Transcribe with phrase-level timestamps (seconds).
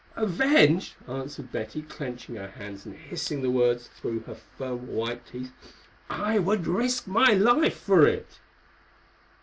[0.15, 5.51] "Avenged?" answered Betty, clenching her hands and hissing the words through her firm, white teeth.
[6.09, 8.39] "I would risk my life for it."